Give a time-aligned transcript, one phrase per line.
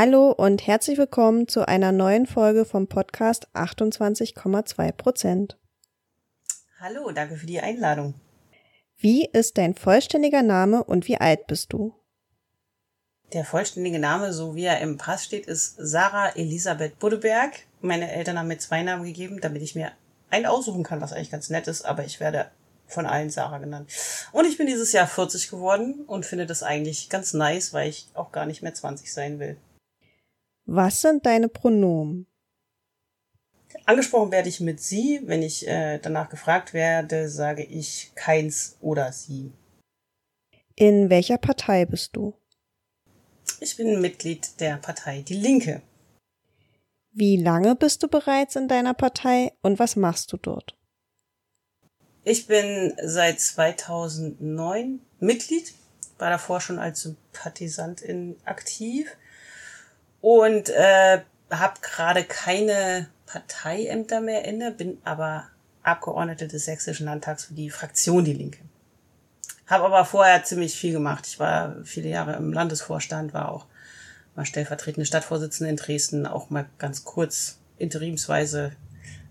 [0.00, 5.58] Hallo und herzlich willkommen zu einer neuen Folge vom Podcast 28,2 Prozent.
[6.78, 8.14] Hallo, danke für die Einladung.
[8.96, 11.94] Wie ist dein vollständiger Name und wie alt bist du?
[13.32, 17.54] Der vollständige Name, so wie er im Pass steht, ist Sarah Elisabeth Buddeberg.
[17.80, 19.90] Meine Eltern haben mir zwei Namen gegeben, damit ich mir
[20.30, 22.52] einen aussuchen kann, was eigentlich ganz nett ist, aber ich werde
[22.86, 23.90] von allen Sarah genannt.
[24.30, 28.06] Und ich bin dieses Jahr 40 geworden und finde das eigentlich ganz nice, weil ich
[28.14, 29.56] auch gar nicht mehr 20 sein will.
[30.70, 32.26] Was sind deine Pronomen?
[33.86, 35.22] Angesprochen werde ich mit sie.
[35.24, 39.50] Wenn ich äh, danach gefragt werde, sage ich keins oder sie.
[40.76, 42.34] In welcher Partei bist du?
[43.60, 45.80] Ich bin Mitglied der Partei Die Linke.
[47.12, 50.76] Wie lange bist du bereits in deiner Partei und was machst du dort?
[52.24, 55.72] Ich bin seit 2009 Mitglied,
[56.18, 59.16] war davor schon als Sympathisantin aktiv
[60.20, 65.44] und äh, habe gerade keine Parteiämter mehr inne, bin aber
[65.82, 68.60] Abgeordnete des Sächsischen Landtags für die Fraktion Die Linke.
[69.66, 71.26] Habe aber vorher ziemlich viel gemacht.
[71.26, 73.66] Ich war viele Jahre im Landesvorstand, war auch
[74.34, 78.72] mal stellvertretende Stadtvorsitzende in Dresden, auch mal ganz kurz interimsweise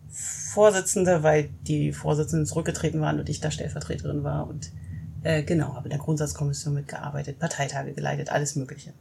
[0.10, 4.48] Vorsitzende, weil die Vorsitzenden zurückgetreten waren und ich da Stellvertreterin war.
[4.48, 4.72] Und
[5.24, 8.94] äh, genau, habe in der Grundsatzkommission mitgearbeitet, Parteitage geleitet, alles Mögliche.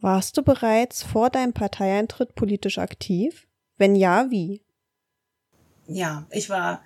[0.00, 3.46] Warst du bereits vor deinem Parteieintritt politisch aktiv?
[3.78, 4.62] Wenn ja, wie?
[5.86, 6.82] Ja, ich war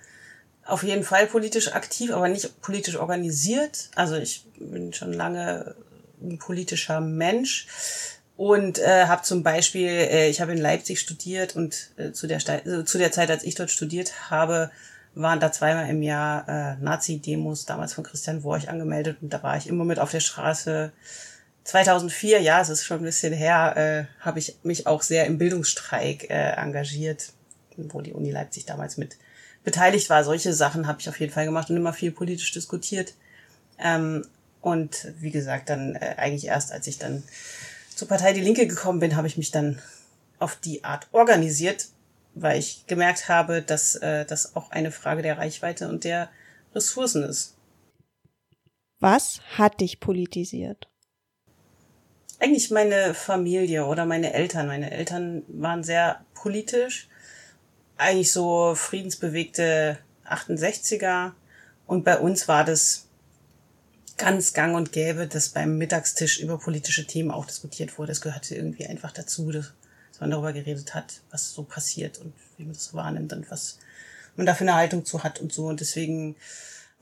[0.65, 3.89] auf jeden Fall politisch aktiv, aber nicht politisch organisiert.
[3.95, 5.75] Also ich bin schon lange
[6.21, 7.67] ein politischer Mensch
[8.35, 12.39] und äh, habe zum Beispiel, äh, ich habe in Leipzig studiert und äh, zu, der
[12.65, 14.71] äh, zu der Zeit, als ich dort studiert habe,
[15.15, 19.57] waren da zweimal im Jahr äh, Nazi-Demos, damals von Christian Worch angemeldet und da war
[19.57, 20.91] ich immer mit auf der Straße
[21.63, 25.37] 2004, ja, es ist schon ein bisschen her, äh, habe ich mich auch sehr im
[25.37, 27.31] Bildungsstreik äh, engagiert,
[27.77, 29.17] wo die Uni Leipzig damals mit
[29.63, 30.23] beteiligt war.
[30.23, 33.13] Solche Sachen habe ich auf jeden Fall gemacht und immer viel politisch diskutiert.
[33.79, 34.25] Ähm,
[34.61, 37.23] und wie gesagt, dann äh, eigentlich erst, als ich dann
[37.95, 39.79] zur Partei Die Linke gekommen bin, habe ich mich dann
[40.39, 41.87] auf die Art organisiert,
[42.33, 46.29] weil ich gemerkt habe, dass äh, das auch eine Frage der Reichweite und der
[46.75, 47.55] Ressourcen ist.
[48.99, 50.87] Was hat dich politisiert?
[52.39, 54.67] Eigentlich meine Familie oder meine Eltern.
[54.67, 57.07] Meine Eltern waren sehr politisch,
[57.97, 61.31] eigentlich so friedensbewegte 68er.
[61.85, 63.07] Und bei uns war das
[64.17, 68.11] ganz gang und gäbe, dass beim Mittagstisch über politische Themen auch diskutiert wurde.
[68.11, 69.73] Es gehörte irgendwie einfach dazu, dass
[70.19, 73.79] man darüber geredet hat, was so passiert und wie man das wahrnimmt und was
[74.35, 75.67] man da für eine Haltung zu hat und so.
[75.67, 76.35] Und deswegen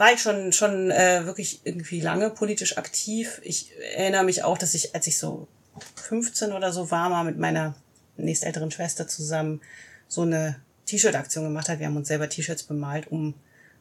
[0.02, 3.40] war ich schon schon äh, wirklich irgendwie lange politisch aktiv.
[3.44, 5.48] Ich erinnere mich auch, dass ich, als ich so
[5.94, 7.76] 15 oder so war, mal mit meiner
[8.18, 9.62] nächstälteren Schwester zusammen
[10.08, 11.78] so eine T-Shirt-Aktion gemacht hat.
[11.78, 13.36] Wir haben uns selber T-Shirts bemalt, um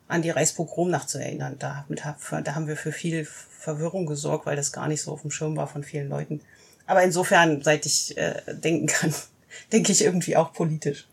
[0.09, 1.57] an die Reichspogromnacht zu erinnern.
[1.59, 5.23] Da, mit, da haben wir für viel Verwirrung gesorgt, weil das gar nicht so auf
[5.23, 6.43] dem Schirm war von vielen Leuten.
[6.87, 9.15] Aber insofern, seit ich äh, denken kann,
[9.73, 11.07] denke ich irgendwie auch politisch.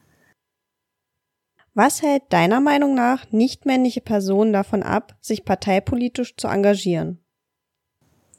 [1.78, 7.24] Was hält deiner Meinung nach nichtmännliche Personen davon ab, sich parteipolitisch zu engagieren?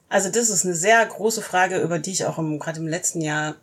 [0.08, 3.20] Also das ist eine sehr große Frage, über die ich auch im, gerade im letzten
[3.20, 3.54] Jahr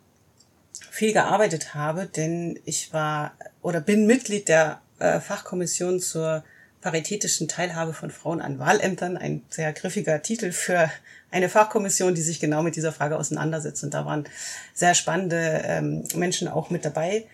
[0.90, 6.42] viel gearbeitet habe, denn ich war oder bin Mitglied der äh, Fachkommission zur
[6.80, 10.90] paritätischen Teilhabe von Frauen an Wahlämtern, ein sehr griffiger Titel für
[11.30, 13.84] eine Fachkommission, die sich genau mit dieser Frage auseinandersetzt.
[13.84, 14.24] Und da waren
[14.72, 17.26] sehr spannende ähm, Menschen auch mit dabei.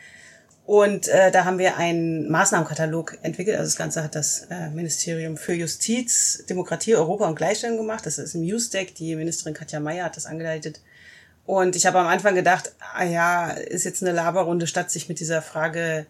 [0.65, 3.59] Und äh, da haben wir einen Maßnahmenkatalog entwickelt.
[3.59, 8.07] Also das Ganze hat das äh, Ministerium für Justiz, Demokratie, Europa und Gleichstellung gemacht.
[8.07, 8.95] Das ist im USDEC.
[8.95, 10.81] Die Ministerin Katja Mayer hat das angeleitet.
[11.45, 15.19] Und ich habe am Anfang gedacht, ah ja, ist jetzt eine Laberrunde, statt sich mit
[15.19, 16.07] dieser Frage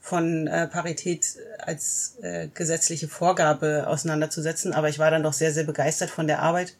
[0.00, 4.74] von äh, Parität als äh, gesetzliche Vorgabe auseinanderzusetzen.
[4.74, 6.76] Aber ich war dann doch sehr, sehr begeistert von der Arbeit.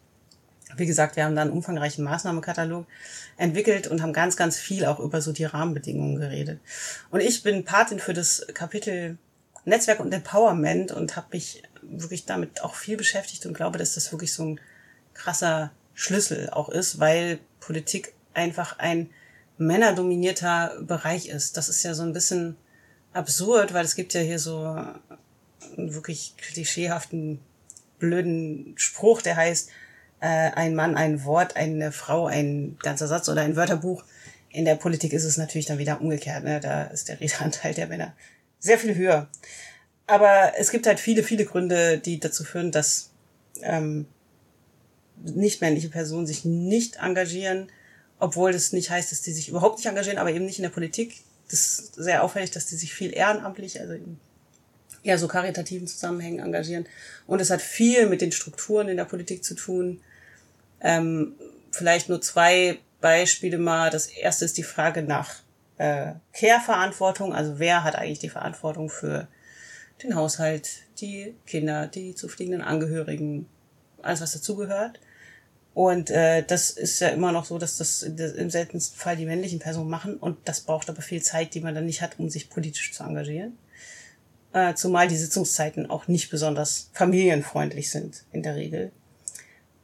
[0.76, 2.86] Wie gesagt, wir haben da einen umfangreichen Maßnahmenkatalog
[3.36, 6.60] entwickelt und haben ganz, ganz viel auch über so die Rahmenbedingungen geredet.
[7.10, 9.18] Und ich bin Patin für das Kapitel
[9.64, 14.12] Netzwerk und Empowerment und habe mich wirklich damit auch viel beschäftigt und glaube, dass das
[14.12, 14.60] wirklich so ein
[15.14, 19.10] krasser Schlüssel auch ist, weil Politik einfach ein
[19.58, 21.56] männerdominierter Bereich ist.
[21.56, 22.56] Das ist ja so ein bisschen
[23.12, 24.58] absurd, weil es gibt ja hier so
[25.76, 27.40] einen wirklich klischeehaften,
[27.98, 29.70] blöden Spruch, der heißt,
[30.24, 34.04] äh, ein Mann ein Wort, eine Frau ein ganzer Satz oder ein Wörterbuch.
[34.48, 36.44] In der Politik ist es natürlich dann wieder umgekehrt.
[36.44, 36.60] Ne?
[36.60, 38.14] Da ist der Redeanteil der Männer
[38.58, 39.28] sehr viel höher.
[40.06, 43.10] Aber es gibt halt viele, viele Gründe, die dazu führen, dass
[43.60, 44.06] ähm,
[45.22, 47.70] nicht männliche Personen sich nicht engagieren.
[48.18, 50.70] obwohl das nicht heißt, dass die sich überhaupt nicht engagieren, aber eben nicht in der
[50.70, 51.16] Politik.
[51.50, 54.18] Das ist sehr auffällig, dass die sich viel ehrenamtlich, also in
[55.02, 56.86] eher so karitativen Zusammenhängen engagieren.
[57.26, 60.00] Und es hat viel mit den Strukturen in der Politik zu tun.
[60.84, 61.34] Ähm,
[61.72, 63.90] vielleicht nur zwei Beispiele mal.
[63.90, 65.34] Das erste ist die Frage nach
[65.78, 67.34] äh, Care-Verantwortung.
[67.34, 69.26] Also wer hat eigentlich die Verantwortung für
[70.02, 70.68] den Haushalt,
[71.00, 73.46] die Kinder, die zu fliegenden Angehörigen,
[74.02, 75.00] alles was dazugehört.
[75.72, 79.58] Und äh, das ist ja immer noch so, dass das im seltensten Fall die männlichen
[79.58, 80.16] Personen machen.
[80.16, 83.02] Und das braucht aber viel Zeit, die man dann nicht hat, um sich politisch zu
[83.02, 83.58] engagieren.
[84.52, 88.92] Äh, zumal die Sitzungszeiten auch nicht besonders familienfreundlich sind in der Regel.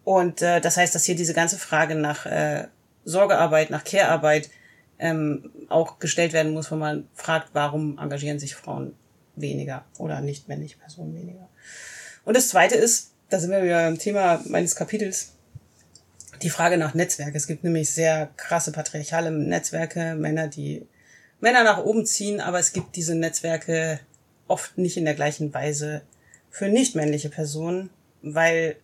[0.04, 2.66] Und äh, das heißt, dass hier diese ganze Frage nach äh,
[3.04, 4.50] Sorgearbeit, nach Care-Arbeit
[4.98, 8.94] ähm, auch gestellt werden muss, wenn man fragt, warum engagieren sich Frauen
[9.36, 11.48] weniger oder nicht männliche Personen weniger.
[12.24, 15.32] Und das Zweite ist, da sind wir wieder im Thema meines Kapitels,
[16.42, 17.36] die Frage nach Netzwerke.
[17.36, 20.86] Es gibt nämlich sehr krasse patriarchale Netzwerke, Männer, die
[21.40, 24.00] Männer nach oben ziehen, aber es gibt diese Netzwerke
[24.48, 26.02] oft nicht in der gleichen Weise
[26.50, 27.90] für nicht männliche Personen,
[28.22, 28.76] weil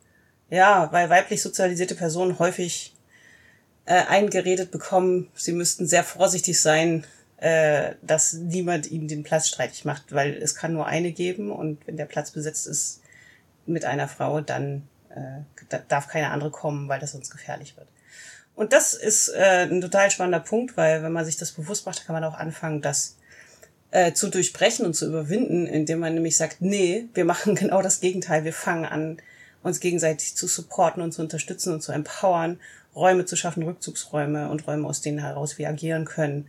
[0.50, 2.94] ja, weil weiblich sozialisierte Personen häufig
[3.84, 7.04] äh, eingeredet bekommen, sie müssten sehr vorsichtig sein,
[7.38, 11.86] äh, dass niemand ihnen den Platz streitig macht, weil es kann nur eine geben und
[11.86, 13.02] wenn der Platz besetzt ist
[13.66, 17.88] mit einer Frau, dann äh, darf keine andere kommen, weil das sonst gefährlich wird.
[18.54, 22.06] Und das ist äh, ein total spannender Punkt, weil wenn man sich das bewusst macht,
[22.06, 23.16] kann man auch anfangen, das
[23.90, 28.00] äh, zu durchbrechen und zu überwinden, indem man nämlich sagt, nee, wir machen genau das
[28.00, 28.44] Gegenteil.
[28.44, 29.18] Wir fangen an,
[29.66, 32.60] uns gegenseitig zu supporten und zu unterstützen und zu empowern,
[32.94, 36.48] Räume zu schaffen, Rückzugsräume und Räume, aus denen heraus wir agieren können.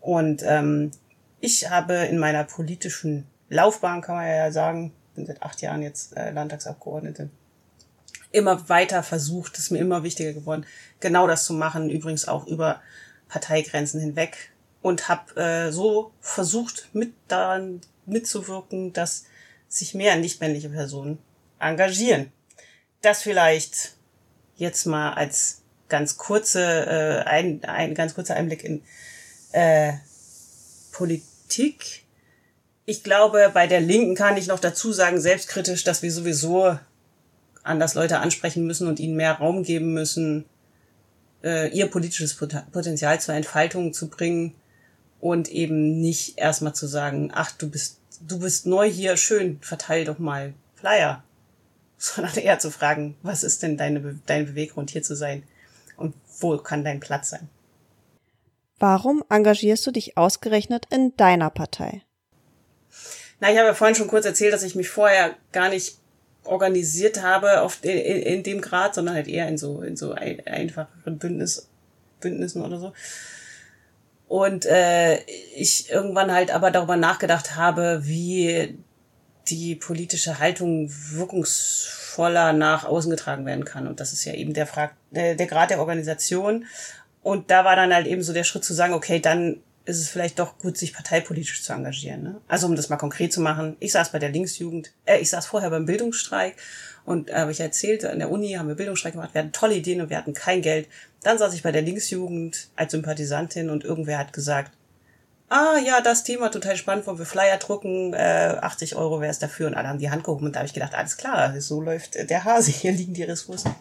[0.00, 0.92] Und ähm,
[1.40, 6.16] ich habe in meiner politischen Laufbahn, kann man ja sagen, bin seit acht Jahren jetzt
[6.16, 7.30] äh, Landtagsabgeordnete,
[8.30, 10.64] immer weiter versucht, ist mir immer wichtiger geworden,
[11.00, 12.80] genau das zu machen, übrigens auch über
[13.28, 14.52] Parteigrenzen hinweg
[14.82, 19.24] und habe äh, so versucht, mit daran mitzuwirken, dass
[19.68, 21.18] sich mehr nichtmännliche Personen
[21.58, 22.32] engagieren.
[23.02, 23.94] Das vielleicht
[24.56, 28.82] jetzt mal als ganz kurze äh, ein, ein ganz kurzer Einblick in
[29.52, 29.94] äh,
[30.92, 32.04] Politik.
[32.84, 36.78] Ich glaube, bei der Linken kann ich noch dazu sagen, selbstkritisch, dass wir sowieso
[37.62, 40.44] anders Leute ansprechen müssen und ihnen mehr Raum geben müssen,
[41.42, 44.54] äh, ihr politisches Potenzial zur Entfaltung zu bringen
[45.20, 50.04] und eben nicht erstmal zu sagen, ach, du bist, du bist neu hier, schön, verteil
[50.04, 51.22] doch mal Flyer.
[52.02, 55.42] Sondern eher zu fragen, was ist denn deine, dein Beweggrund hier zu sein?
[55.98, 57.50] Und wo kann dein Platz sein?
[58.78, 62.02] Warum engagierst du dich ausgerechnet in deiner Partei?
[63.38, 65.98] Na, ich habe ja vorhin schon kurz erzählt, dass ich mich vorher gar nicht
[66.44, 70.40] organisiert habe auf, in, in dem Grad, sondern halt eher in so, in so ein,
[70.46, 71.68] einfacheren Bündnis,
[72.20, 72.94] Bündnissen oder so.
[74.26, 75.18] Und äh,
[75.54, 78.78] ich irgendwann halt aber darüber nachgedacht habe, wie
[79.50, 83.86] die politische Haltung wirkungsvoller nach außen getragen werden kann.
[83.86, 86.66] Und das ist ja eben der, Frag der, der Grad der Organisation.
[87.22, 90.08] Und da war dann halt eben so der Schritt zu sagen, okay, dann ist es
[90.08, 92.22] vielleicht doch gut, sich parteipolitisch zu engagieren.
[92.22, 92.40] Ne?
[92.48, 95.46] Also um das mal konkret zu machen, ich saß bei der Linksjugend, äh, ich saß
[95.46, 96.56] vorher beim Bildungsstreik
[97.04, 99.74] und äh, habe ich erzählt, an der Uni haben wir Bildungsstreik gemacht, wir hatten tolle
[99.74, 100.86] Ideen und wir hatten kein Geld.
[101.22, 104.72] Dann saß ich bei der Linksjugend als Sympathisantin und irgendwer hat gesagt,
[105.50, 109.40] ah ja, das Thema total spannend, wollen wir Flyer drucken, äh, 80 Euro wäre es
[109.40, 111.80] dafür und alle haben die Hand gehoben und da habe ich gedacht, alles klar, so
[111.82, 113.74] läuft der Hase, hier liegen die Ressourcen.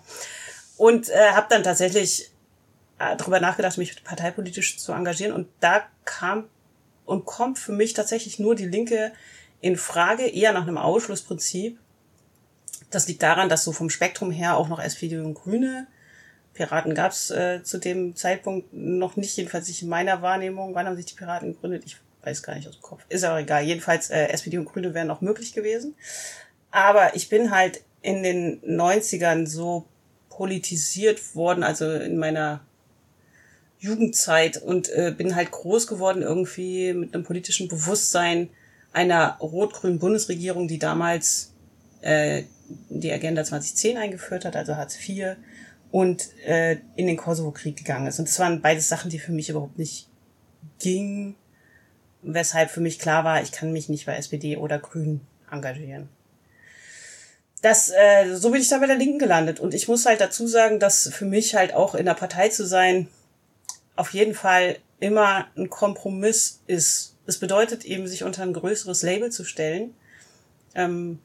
[0.78, 2.32] Und äh, habe dann tatsächlich
[2.98, 6.46] äh, darüber nachgedacht, mich parteipolitisch zu engagieren und da kam
[7.06, 9.12] und kommt für mich tatsächlich nur die Linke
[9.62, 11.80] in Frage, eher nach einem Ausschlussprinzip.
[12.90, 15.88] Das liegt daran, dass so vom Spektrum her auch noch SPD und Grüne
[16.60, 20.76] Piraten gab es äh, zu dem Zeitpunkt noch nicht, jedenfalls nicht in meiner Wahrnehmung.
[20.76, 21.84] Wann haben sich die Piraten gegründet?
[21.86, 23.06] Ich weiß gar nicht aus dem Kopf.
[23.08, 23.64] Ist aber egal.
[23.64, 25.96] Jedenfalls äh, SPD und Grüne wären noch möglich gewesen.
[26.70, 29.86] Aber ich bin halt in den 90ern so
[30.30, 32.60] politisiert worden, also in meiner
[33.80, 38.50] Jugendzeit und äh, bin halt groß geworden irgendwie mit einem politischen Bewusstsein
[38.92, 41.54] einer rot-grünen Bundesregierung, die damals
[42.02, 42.44] äh,
[42.90, 45.38] die Agenda 2010 eingeführt hat, also Hartz IV,
[45.92, 48.20] und äh, in den Kosovo-Krieg gegangen ist.
[48.20, 50.08] Und das waren beides Sachen, die für mich überhaupt nicht
[50.80, 51.36] gingen,
[52.22, 56.10] weshalb für mich klar war, ich kann mich nicht bei SPD oder Grünen engagieren.
[57.62, 59.60] Das, äh, so bin ich da bei der Linken gelandet.
[59.60, 62.66] Und ich muss halt dazu sagen, dass für mich halt auch in der Partei zu
[62.66, 63.08] sein
[63.96, 67.16] auf jeden Fall immer ein Kompromiss ist.
[67.26, 69.94] Es bedeutet eben, sich unter ein größeres Label zu stellen.
[70.74, 71.20] Ähm,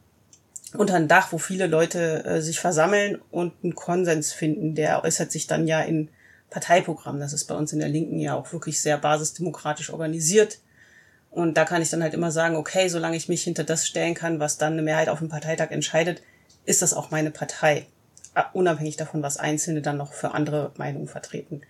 [0.76, 4.74] unter ein Dach, wo viele Leute äh, sich versammeln und einen Konsens finden.
[4.74, 6.08] Der äußert sich dann ja in
[6.50, 7.20] Parteiprogramm.
[7.20, 10.58] Das ist bei uns in der Linken ja auch wirklich sehr basisdemokratisch organisiert.
[11.30, 14.14] Und da kann ich dann halt immer sagen, okay, solange ich mich hinter das stellen
[14.14, 16.22] kann, was dann eine Mehrheit auf dem Parteitag entscheidet,
[16.64, 17.86] ist das auch meine Partei.
[18.52, 21.62] Unabhängig davon, was Einzelne dann noch für andere Meinungen vertreten.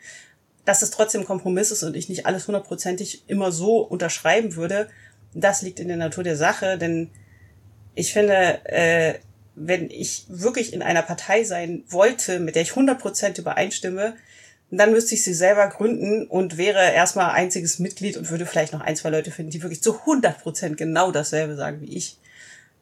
[0.64, 4.88] Dass es trotzdem Kompromiss ist und ich nicht alles hundertprozentig immer so unterschreiben würde,
[5.34, 7.10] das liegt in der Natur der Sache, denn
[7.94, 9.14] ich finde, äh,
[9.54, 14.14] wenn ich wirklich in einer Partei sein wollte, mit der ich 100% übereinstimme,
[14.70, 18.80] dann müsste ich sie selber gründen und wäre erstmal einziges Mitglied und würde vielleicht noch
[18.80, 22.18] ein, zwei Leute finden, die wirklich zu 100% genau dasselbe sagen wie ich.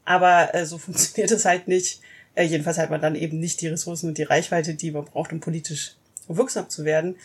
[0.05, 2.01] Aber äh, so funktioniert es halt nicht.
[2.35, 5.33] Äh, jedenfalls hat man dann eben nicht die Ressourcen und die Reichweite, die man braucht,
[5.33, 5.97] um politisch
[6.29, 7.17] wirksam zu werden.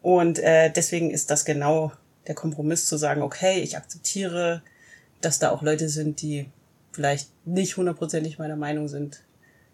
[0.00, 1.92] Und äh, deswegen ist das genau
[2.26, 4.62] der Kompromiss zu sagen, okay, ich akzeptiere,
[5.20, 6.46] dass da auch Leute sind, die
[6.96, 9.22] vielleicht nicht hundertprozentig meiner Meinung sind.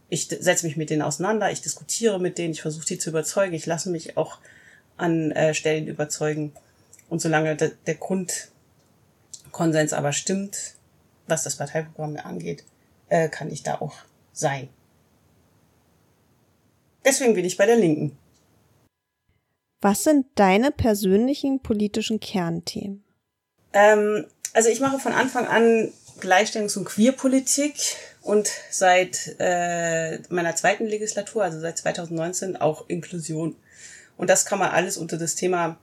[0.09, 3.55] Ich setze mich mit denen auseinander, ich diskutiere mit denen, ich versuche die zu überzeugen,
[3.55, 4.39] ich lasse mich auch
[4.97, 6.53] an äh, Stellen überzeugen.
[7.09, 10.75] Und solange de der Grundkonsens aber stimmt,
[11.29, 12.65] was das Parteiprogramm angeht,
[13.09, 13.95] äh, kann ich da auch
[14.33, 14.69] sein.
[17.05, 18.19] Deswegen bin ich bei der Linken.
[19.81, 23.05] Was sind deine persönlichen politischen Kernthemen?
[23.73, 27.75] Ähm, also ich mache von Anfang an Gleichstellungs- und Queerpolitik
[28.23, 33.57] und seit äh, meiner zweiten Legislatur, also seit 2019, auch Inklusion.
[34.17, 35.79] Und das kann man alles unter das Thema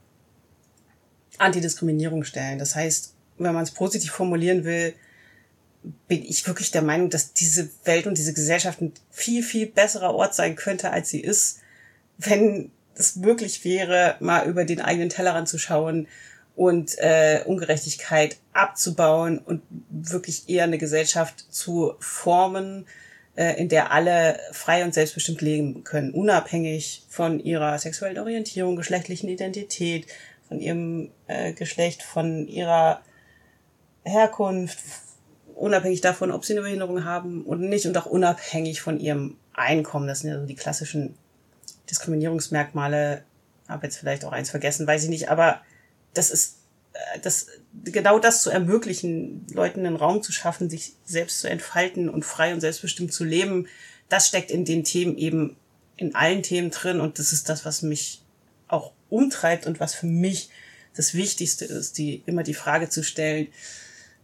[1.38, 2.58] Antidiskriminierung stellen.
[2.58, 4.94] Das heißt, wenn man es positiv formulieren will,
[6.08, 10.14] bin ich wirklich der Meinung, dass diese Welt und diese Gesellschaft ein viel, viel besserer
[10.14, 11.60] Ort sein könnte, als sie ist,
[12.18, 16.08] wenn es möglich wäre, mal über den eigenen Tellerrand zu schauen
[16.60, 22.86] und äh, Ungerechtigkeit abzubauen und wirklich eher eine Gesellschaft zu formen,
[23.38, 29.30] äh, in der alle frei und selbstbestimmt leben können, unabhängig von ihrer sexuellen Orientierung, geschlechtlichen
[29.30, 30.08] Identität,
[30.50, 33.04] von ihrem äh, Geschlecht, von ihrer
[34.04, 34.80] Herkunft,
[35.56, 40.10] unabhängig davon, ob sie eine Behinderung haben oder nicht und auch unabhängig von ihrem Einkommen.
[40.10, 41.16] Das sind ja so die klassischen
[41.90, 43.24] Diskriminierungsmerkmale.
[43.70, 45.62] Habe jetzt vielleicht auch eins vergessen, weiß ich nicht, aber
[46.20, 46.58] das ist
[46.94, 47.48] äh, das,
[47.86, 52.54] genau das zu ermöglichen, Leuten einen Raum zu schaffen, sich selbst zu entfalten und frei
[52.54, 53.68] und selbstbestimmt zu leben,
[54.10, 55.56] das steckt in den Themen eben
[55.96, 57.00] in allen Themen drin.
[57.00, 58.22] Und das ist das, was mich
[58.68, 60.50] auch umtreibt und was für mich
[60.96, 63.48] das Wichtigste ist, die immer die Frage zu stellen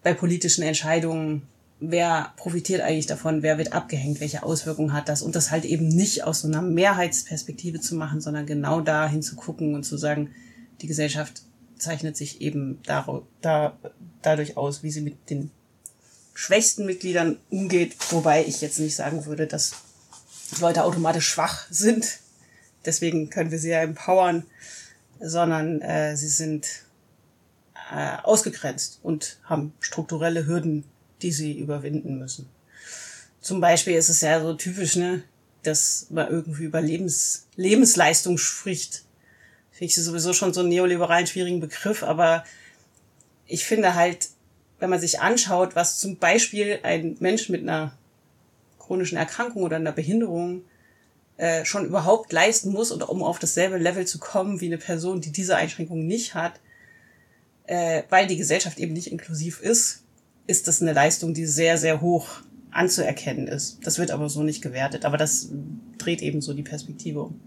[0.04, 1.48] bei politischen Entscheidungen,
[1.80, 5.22] wer profitiert eigentlich davon, wer wird abgehängt, welche Auswirkungen hat das?
[5.22, 9.76] Und das halt eben nicht aus so einer Mehrheitsperspektive zu machen, sondern genau da hinzugucken
[9.76, 10.32] und zu sagen,
[10.82, 11.44] die Gesellschaft
[11.78, 13.78] zeichnet sich eben da, da,
[14.22, 15.52] dadurch aus, wie sie mit den
[16.34, 19.74] schwächsten Mitgliedern umgeht, wobei ich jetzt nicht sagen würde, dass
[20.60, 22.20] Leute automatisch schwach sind.
[22.86, 24.46] Deswegen können wir sie ja empowern,
[25.20, 26.68] sondern äh, sie sind
[27.92, 30.84] äh, ausgegrenzt und haben strukturelle Hürden,
[31.22, 32.50] die sie überwinden müssen.
[33.42, 35.24] Zum Beispiel ist es ja so typisch, ne,
[35.64, 39.05] dass man irgendwie über Lebens, Lebensleistung spricht
[39.76, 42.46] finde ich sowieso schon so einen neoliberalen schwierigen Begriff, aber
[43.46, 44.30] ich finde halt,
[44.80, 47.98] wenn man sich anschaut, was zum Beispiel ein Mensch mit einer
[48.80, 50.64] chronischen Erkrankung oder einer Behinderung
[51.36, 55.20] äh, schon überhaupt leisten muss und um auf dasselbe Level zu kommen wie eine Person,
[55.20, 56.62] die diese Einschränkungen nicht hat,
[57.66, 60.04] äh, weil die Gesellschaft eben nicht inklusiv ist,
[60.48, 62.30] ist das eine Leistung, die sehr, sehr hoch
[62.76, 63.80] anzuerkennen ist.
[63.86, 65.06] Das wird aber so nicht gewertet.
[65.06, 65.50] Aber das
[65.98, 67.42] dreht eben so die Perspektive um.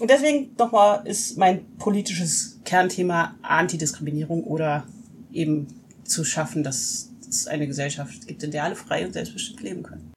[0.00, 4.86] Und deswegen nochmal ist mein politisches Kernthema Antidiskriminierung oder
[5.32, 5.66] eben
[6.04, 10.12] zu schaffen, dass es eine Gesellschaft gibt, in der alle frei und selbstbestimmt leben können.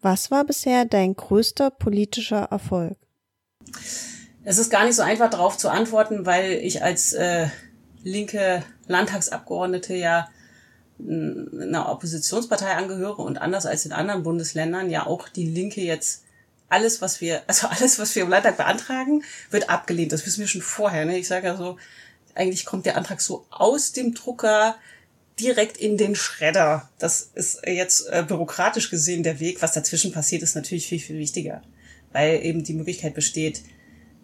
[0.00, 2.96] Was war bisher dein größter politischer Erfolg?
[4.42, 7.46] Es ist gar nicht so einfach darauf zu antworten, weil ich als äh,
[8.02, 10.28] linke Landtagsabgeordnete ja
[11.08, 16.24] einer Oppositionspartei angehöre und anders als in anderen Bundesländern ja auch die Linke jetzt
[16.68, 20.12] alles, was wir, also alles, was wir im Landtag beantragen, wird abgelehnt.
[20.12, 21.04] Das wissen wir schon vorher.
[21.04, 21.18] Ne?
[21.18, 21.76] Ich sage ja so,
[22.34, 24.76] eigentlich kommt der Antrag so aus dem Drucker
[25.38, 26.88] direkt in den Schredder.
[26.98, 29.62] Das ist jetzt äh, bürokratisch gesehen der Weg.
[29.62, 31.62] Was dazwischen passiert, ist natürlich viel, viel wichtiger.
[32.12, 33.62] Weil eben die Möglichkeit besteht,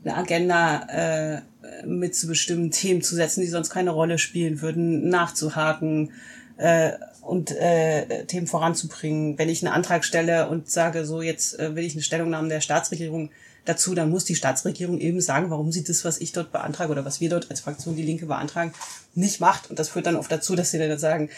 [0.04, 6.12] eine Agenda äh, mitzubestimmen, Themen zu setzen, die sonst keine Rolle spielen würden, nachzuhaken,
[6.59, 9.38] äh, und äh, Themen voranzubringen.
[9.38, 12.61] Wenn ich einen Antrag stelle und sage, so jetzt äh, will ich eine Stellungnahme der
[12.61, 13.31] Staatsregierung
[13.65, 17.05] dazu, dann muss die Staatsregierung eben sagen, warum sie das, was ich dort beantrage oder
[17.05, 18.73] was wir dort als Fraktion Die Linke beantragen,
[19.15, 19.71] nicht macht.
[19.71, 21.31] Und das führt dann oft dazu, dass sie dann sagen,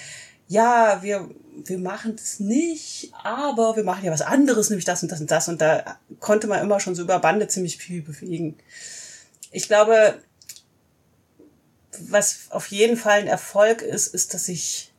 [0.47, 1.29] ja, wir,
[1.65, 5.31] wir machen das nicht, aber wir machen ja was anderes, nämlich das und das und
[5.31, 5.49] das.
[5.49, 8.57] Und da konnte man immer schon so über Bande ziemlich viel bewegen.
[9.53, 10.15] Ich glaube,
[12.09, 14.90] was auf jeden Fall ein Erfolg ist, ist, dass ich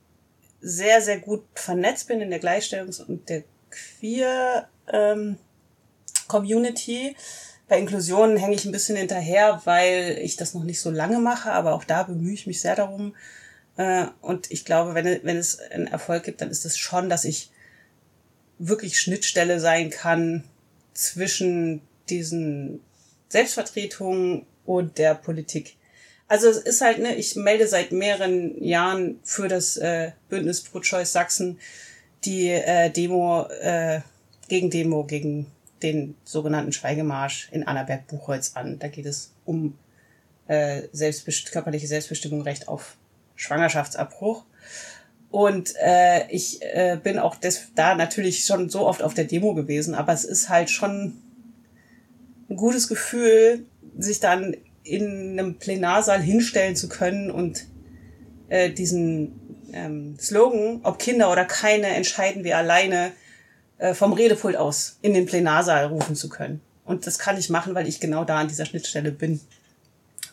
[0.62, 5.36] sehr, sehr gut vernetzt bin in der Gleichstellungs- und der Queer ähm.
[7.68, 11.52] Bei Inklusion hänge ich ein bisschen hinterher, weil ich das noch nicht so lange mache,
[11.52, 13.14] aber auch da bemühe ich mich sehr darum.
[13.76, 17.24] Äh, und ich glaube, wenn, wenn es einen Erfolg gibt, dann ist es schon, dass
[17.24, 17.50] ich
[18.58, 20.44] wirklich Schnittstelle sein kann
[20.94, 22.80] zwischen diesen
[23.28, 25.76] Selbstvertretungen und der Politik.
[26.28, 30.80] Also es ist halt, ne, ich melde seit mehreren Jahren für das äh, Bündnis Pro
[30.80, 31.58] Choice Sachsen
[32.24, 34.00] die äh, Demo, äh,
[34.48, 35.46] gegen Demo gegen
[35.82, 38.78] den sogenannten Schweigemarsch in Annaberg-Buchholz an.
[38.78, 39.76] Da geht es um
[40.46, 42.96] äh, selbstbest körperliche Selbstbestimmung, Recht auf
[43.34, 44.44] Schwangerschaftsabbruch.
[45.30, 49.54] Und äh, ich äh, bin auch des, da natürlich schon so oft auf der Demo
[49.54, 51.18] gewesen, aber es ist halt schon
[52.50, 53.64] ein gutes Gefühl,
[53.98, 57.66] sich dann in einem Plenarsaal hinstellen zu können und
[58.48, 63.12] äh, diesen ähm, Slogan, ob Kinder oder keine, entscheiden wir alleine,
[63.78, 66.60] äh, vom Redepult aus in den Plenarsaal rufen zu können.
[66.84, 69.40] Und das kann ich machen, weil ich genau da an dieser Schnittstelle bin.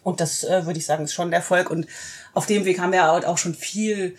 [0.03, 1.69] Und das äh, würde ich sagen, ist schon ein Erfolg.
[1.69, 1.87] Und
[2.33, 4.15] auf dem Weg haben wir auch schon viel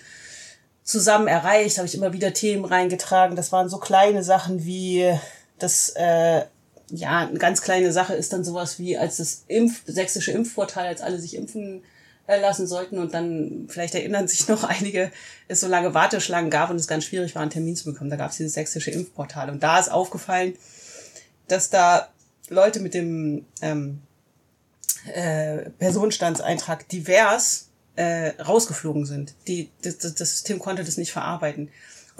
[0.82, 3.36] zusammen erreicht, habe ich immer wieder Themen reingetragen.
[3.36, 5.12] Das waren so kleine Sachen wie
[5.58, 6.42] das äh,
[6.90, 11.00] ja, eine ganz kleine Sache ist dann sowas wie, als das Impf, sächsische Impfportal, als
[11.00, 11.82] alle sich impfen
[12.26, 15.10] äh, lassen sollten und dann, vielleicht erinnern sich noch einige,
[15.48, 18.10] es so lange Warteschlangen gab und es ganz schwierig war, einen Termin zu bekommen.
[18.10, 19.50] Da gab es dieses sächsische Impfportal.
[19.50, 20.54] Und da ist aufgefallen,
[21.48, 22.08] dass da
[22.48, 24.00] Leute mit dem ähm,
[25.12, 29.34] äh, Personenstandseintrag divers äh, rausgeflogen sind.
[29.46, 31.70] Die, das, das System konnte das nicht verarbeiten.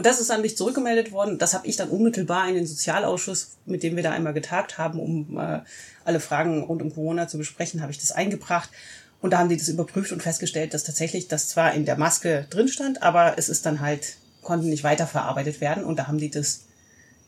[0.00, 1.36] Und das ist an mich zurückgemeldet worden.
[1.36, 4.98] Das habe ich dann unmittelbar in den Sozialausschuss, mit dem wir da einmal getagt haben,
[4.98, 5.60] um äh,
[6.06, 8.70] alle Fragen rund um Corona zu besprechen, habe ich das eingebracht.
[9.20, 12.46] Und da haben die das überprüft und festgestellt, dass tatsächlich das zwar in der Maske
[12.48, 15.84] drin stand, aber es ist dann halt, konnte nicht weiterverarbeitet werden.
[15.84, 16.62] Und da haben die das,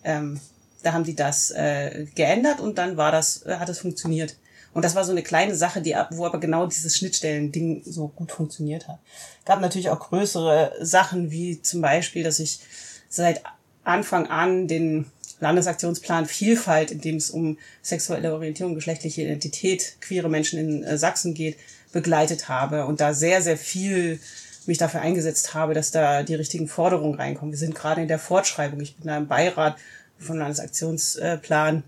[0.02, 0.40] ähm,
[0.82, 4.36] da haben die das äh, geändert und dann war das, äh, hat es funktioniert.
[4.74, 8.32] Und das war so eine kleine Sache, die, wo aber genau dieses Schnittstellen-Ding so gut
[8.32, 8.98] funktioniert hat.
[9.44, 12.60] Gab natürlich auch größere Sachen, wie zum Beispiel, dass ich
[13.08, 13.42] seit
[13.84, 15.06] Anfang an den
[15.40, 21.34] Landesaktionsplan Vielfalt, in dem es um sexuelle Orientierung, geschlechtliche Identität, queere Menschen in äh, Sachsen
[21.34, 21.56] geht,
[21.92, 24.20] begleitet habe und da sehr, sehr viel
[24.66, 27.52] mich dafür eingesetzt habe, dass da die richtigen Forderungen reinkommen.
[27.52, 28.80] Wir sind gerade in der Fortschreibung.
[28.80, 29.76] Ich bin da im Beirat
[30.18, 31.82] vom Landesaktionsplan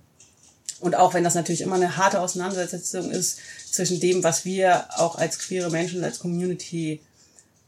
[0.81, 3.39] und auch wenn das natürlich immer eine harte Auseinandersetzung ist
[3.71, 7.01] zwischen dem, was wir auch als queere Menschen, als Community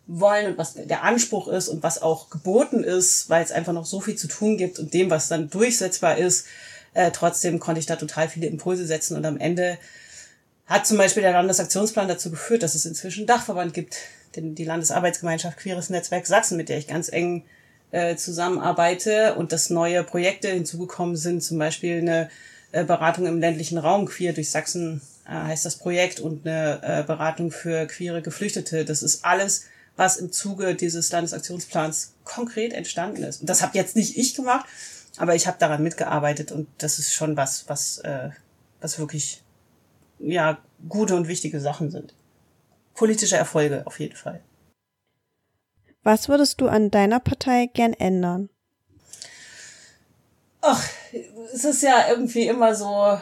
[0.07, 3.87] wollen und was der Anspruch ist und was auch geboten ist, weil es einfach noch
[3.87, 6.47] so viel zu tun gibt und dem, was dann durchsetzbar ist,
[6.95, 9.17] äh, trotzdem konnte ich da total viele Impulse setzen.
[9.17, 9.79] Und am Ende
[10.67, 13.97] hat zum Beispiel der Landesaktionsplan dazu geführt, dass es inzwischen einen Dachverband gibt,
[14.35, 17.45] den, die Landesarbeitsgemeinschaft Queeres Netzwerk Sachsen, mit der ich ganz eng
[17.91, 19.35] äh, zusammenarbeite.
[19.35, 22.31] Und dass neue Projekte hinzugekommen sind, zum Beispiel eine
[22.73, 27.51] Beratung im ländlichen Raum, Queer durch Sachsen äh, heißt das Projekt und eine äh, Beratung
[27.51, 28.85] für queere Geflüchtete.
[28.85, 29.65] Das ist alles,
[29.97, 33.41] was im Zuge dieses Landesaktionsplans konkret entstanden ist.
[33.41, 34.67] Und das habe jetzt nicht ich gemacht,
[35.17, 38.31] aber ich habe daran mitgearbeitet und das ist schon was, was, äh,
[38.81, 39.43] was wirklich
[40.19, 42.15] ja gute und wichtige Sachen sind.
[42.95, 44.41] Politische Erfolge auf jeden Fall.
[46.03, 48.49] Was würdest du an deiner Partei gern ändern?
[50.61, 50.85] Ach,
[51.53, 53.19] es ist ja irgendwie immer so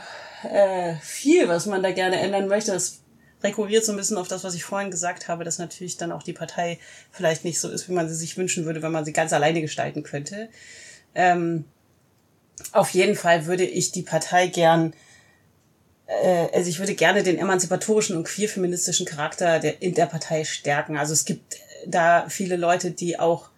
[0.48, 2.72] äh, viel, was man da gerne ändern möchte.
[2.72, 3.00] Das
[3.42, 6.22] rekurriert so ein bisschen auf das, was ich vorhin gesagt habe, dass natürlich dann auch
[6.22, 6.78] die Partei
[7.10, 9.60] vielleicht nicht so ist, wie man sie sich wünschen würde, wenn man sie ganz alleine
[9.60, 10.48] gestalten könnte.
[11.14, 11.66] Ähm,
[12.72, 14.94] auf jeden Fall würde ich die Partei gern,
[16.06, 20.96] äh, also ich würde gerne den emanzipatorischen und queerfeministischen Charakter der, in der Partei stärken.
[20.96, 23.50] Also es gibt da viele Leute, die auch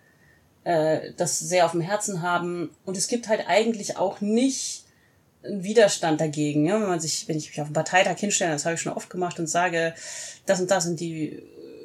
[0.66, 2.70] äh, das sehr auf dem Herzen haben.
[2.84, 4.84] Und es gibt halt eigentlich auch nicht
[5.44, 6.66] einen Widerstand dagegen.
[6.66, 6.80] Ja?
[6.80, 9.08] Wenn man sich, wenn ich mich auf einen Parteitag hinstelle, das habe ich schon oft
[9.08, 9.94] gemacht und sage,
[10.44, 11.40] das und das sind die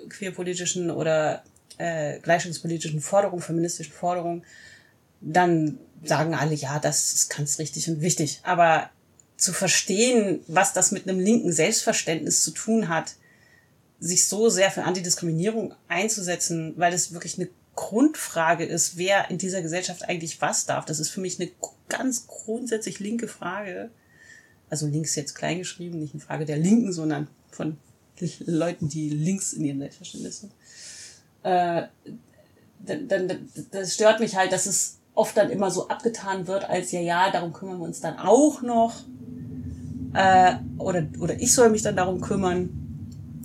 [0.10, 1.44] queerpolitischen oder
[1.78, 4.44] äh, gleichstellungspolitischen Forderungen, feministischen Forderungen,
[5.22, 8.40] dann sagen alle, ja, das ist ganz richtig und wichtig.
[8.42, 8.90] Aber
[9.38, 13.14] zu verstehen, was das mit einem linken Selbstverständnis zu tun hat,
[14.00, 17.48] sich so sehr für Antidiskriminierung einzusetzen, weil das wirklich eine
[17.82, 20.86] Grundfrage ist, wer in dieser Gesellschaft eigentlich was darf.
[20.86, 21.50] Das ist für mich eine
[21.90, 23.90] ganz grundsätzlich linke Frage.
[24.70, 27.78] Also links jetzt kleingeschrieben, nicht eine Frage der Linken, sondern von
[28.46, 30.54] Leuten, die links in ihrem Selbstverständnis sind.
[31.42, 31.88] Äh,
[32.86, 36.92] dann, dann, das stört mich halt, dass es oft dann immer so abgetan wird, als
[36.92, 38.94] ja, ja, darum kümmern wir uns dann auch noch.
[40.14, 42.81] Äh, oder, oder ich soll mich dann darum kümmern.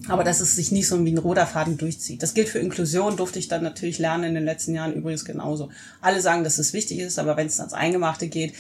[0.09, 2.23] Aber dass es sich nicht so wie ein roter Faden durchzieht.
[2.23, 5.71] Das gilt für Inklusion, durfte ich dann natürlich lernen in den letzten Jahren übrigens genauso.
[6.01, 8.55] Alle sagen, dass es wichtig ist, aber wenn es ans Eingemachte geht,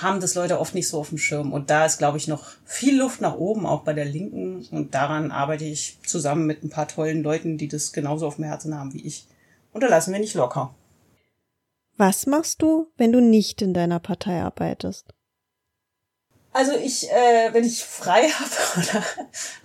[0.00, 1.52] haben das Leute oft nicht so auf dem Schirm.
[1.52, 4.66] Und da ist, glaube ich, noch viel Luft nach oben, auch bei der Linken.
[4.70, 8.44] Und daran arbeite ich zusammen mit ein paar tollen Leuten, die das genauso auf dem
[8.44, 9.26] Herzen haben wie ich.
[9.72, 10.74] Und da lassen wir nicht locker.
[11.96, 15.14] Was machst du, wenn du nicht in deiner Partei arbeitest?
[16.54, 19.04] Also ich, äh, wenn ich frei habe oder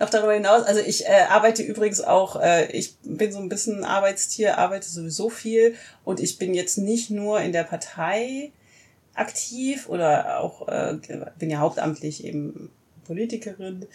[0.00, 3.84] noch darüber hinaus, also ich äh, arbeite übrigens auch, äh, ich bin so ein bisschen
[3.84, 8.50] Arbeitstier, arbeite sowieso viel und ich bin jetzt nicht nur in der Partei
[9.14, 10.98] aktiv oder auch äh,
[11.38, 12.72] bin ja hauptamtlich eben
[13.06, 13.86] Politikerin.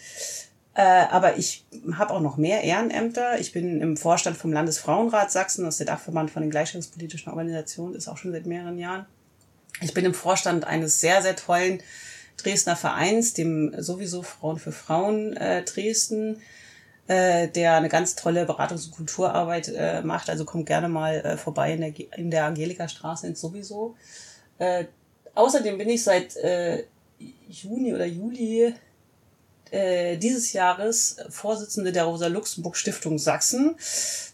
[0.72, 3.38] Äh, aber ich habe auch noch mehr Ehrenämter.
[3.38, 7.94] Ich bin im Vorstand vom Landesfrauenrat Sachsen, das ist der Dachverband von den gleichstellungspolitischen Organisationen,
[7.94, 9.04] ist auch schon seit mehreren Jahren.
[9.82, 11.82] Ich bin im Vorstand eines sehr, sehr tollen
[12.36, 16.40] Dresdner Vereins, dem sowieso Frauen für Frauen äh, Dresden,
[17.06, 20.28] äh, der eine ganz tolle Beratungs- und Kulturarbeit äh, macht.
[20.28, 23.96] Also kommt gerne mal äh, vorbei in der, in der Angelika Straße ins sowieso.
[24.58, 24.86] Äh,
[25.34, 26.84] außerdem bin ich seit äh,
[27.48, 28.74] Juni oder Juli
[29.70, 33.76] äh, dieses Jahres Vorsitzende der Rosa-Luxemburg-Stiftung Sachsen,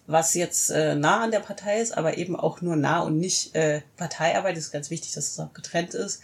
[0.06, 3.54] was jetzt äh, nah an der Partei ist, aber eben auch nur nah und nicht
[3.54, 4.56] äh, Parteiarbeit.
[4.56, 6.20] Es ist ganz wichtig, dass es auch getrennt ist.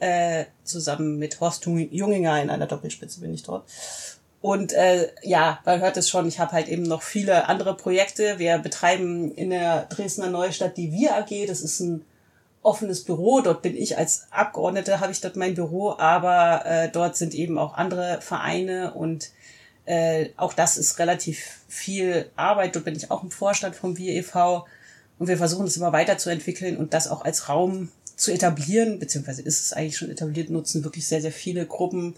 [0.00, 3.64] Äh, zusammen mit Horst Junginger in einer Doppelspitze bin ich dort.
[4.40, 8.38] Und äh, ja, man hört es schon, ich habe halt eben noch viele andere Projekte.
[8.38, 11.46] Wir betreiben in der Dresdner Neustadt die Wir AG.
[11.46, 12.04] Das ist ein
[12.62, 13.40] offenes Büro.
[13.40, 17.58] Dort bin ich als Abgeordnete, habe ich dort mein Büro, aber äh, dort sind eben
[17.58, 19.30] auch andere Vereine und
[19.86, 22.74] äh, auch das ist relativ viel Arbeit.
[22.74, 24.66] Dort bin ich auch im Vorstand vom Wir e.V.
[25.18, 29.62] und wir versuchen das immer weiterzuentwickeln und das auch als Raum zu etablieren, beziehungsweise ist
[29.62, 32.14] es eigentlich schon etabliert, nutzen wirklich sehr, sehr viele Gruppen,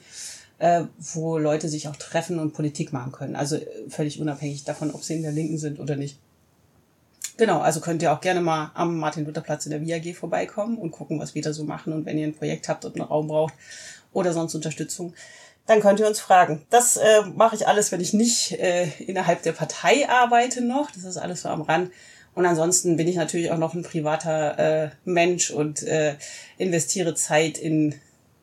[0.58, 3.36] äh, wo Leute sich auch treffen und Politik machen können.
[3.36, 6.18] Also äh, völlig unabhängig davon, ob sie in der Linken sind oder nicht.
[7.36, 11.18] Genau, also könnt ihr auch gerne mal am Martin-Luther-Platz in der VIAG vorbeikommen und gucken,
[11.18, 11.92] was wir da so machen.
[11.92, 13.54] Und wenn ihr ein Projekt habt und einen Raum braucht
[14.12, 15.14] oder sonst Unterstützung,
[15.66, 16.66] dann könnt ihr uns fragen.
[16.70, 20.90] Das äh, mache ich alles, wenn ich nicht äh, innerhalb der Partei arbeite noch.
[20.90, 21.92] Das ist alles so am Rand.
[22.34, 26.16] Und ansonsten bin ich natürlich auch noch ein privater äh, Mensch und äh,
[26.56, 27.94] investiere Zeit in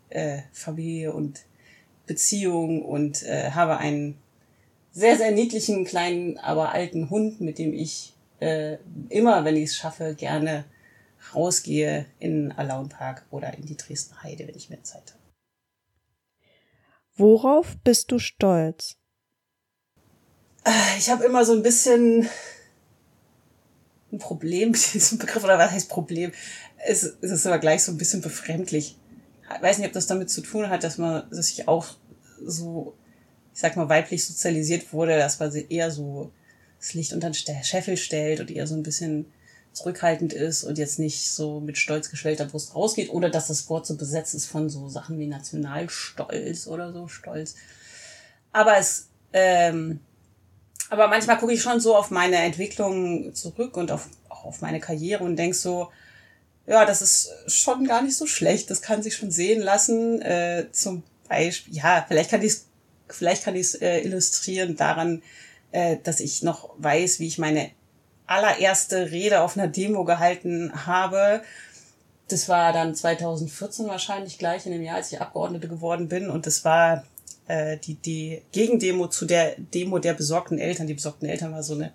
[0.10, 1.41] äh, Familie und
[2.06, 4.17] Beziehung und äh, habe einen
[4.91, 8.78] sehr, sehr niedlichen, kleinen, aber alten Hund, mit dem ich äh,
[9.10, 10.65] immer, wenn ich es schaffe, gerne
[11.34, 15.19] rausgehe in Alaun Park oder in die Dresdner Heide, wenn ich mehr Zeit habe.
[17.15, 18.95] Worauf bist du stolz?
[20.65, 22.30] Äh, ich habe immer so ein bisschen
[24.12, 26.32] ein Problem mit diesem Begriff, oder was heißt Problem?
[26.86, 28.98] Es, es ist aber gleich so ein bisschen befremdlich.
[29.56, 31.88] Ich weiß nicht, ob das damit zu tun hat, dass man dass sich auch
[32.45, 32.95] so,
[33.54, 36.32] ich sag mal, weiblich sozialisiert wurde, dass man eher so
[36.80, 39.26] das Licht unter den Scheffel stellt und eher so ein bisschen
[39.74, 43.86] zurückhaltend ist und jetzt nicht so mit stolz geschwellter Brust rausgeht oder dass das Wort
[43.86, 47.56] so besetzt ist von so Sachen wie Nationalstolz oder so Stolz.
[48.52, 50.00] Aber es, ähm,
[50.89, 55.23] aber manchmal gucke ich schon so auf meine Entwicklung zurück und auf, auf meine Karriere
[55.23, 55.89] und denk so,
[56.65, 58.69] ja, das ist schon gar nicht so schlecht.
[58.69, 60.21] Das kann sich schon sehen lassen.
[60.21, 62.65] Äh, zum Beispiel, ja, vielleicht kann ich es,
[63.08, 65.23] vielleicht kann ich äh, illustrieren daran,
[65.71, 67.71] äh, dass ich noch weiß, wie ich meine
[68.28, 71.41] allererste Rede auf einer Demo gehalten habe.
[72.28, 76.30] Das war dann 2014 wahrscheinlich gleich in dem Jahr, als ich Abgeordnete geworden bin.
[76.30, 77.04] Und das war
[77.48, 80.88] äh, die, die Gegendemo zu der Demo der besorgten Eltern.
[80.88, 81.94] Die besorgten Eltern war so eine